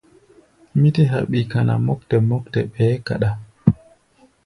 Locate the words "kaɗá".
3.05-3.29